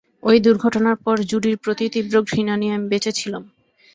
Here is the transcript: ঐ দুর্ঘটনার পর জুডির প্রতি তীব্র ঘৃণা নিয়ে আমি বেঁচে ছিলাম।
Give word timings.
ঐ 0.23 0.31
দুর্ঘটনার 0.39 0.97
পর 1.05 1.17
জুডির 1.29 1.57
প্রতি 1.57 1.85
তীব্র 1.93 2.15
ঘৃণা 2.29 2.55
নিয়ে 2.57 2.75
আমি 2.75 2.87
বেঁচে 2.91 3.11
ছিলাম। 3.11 3.43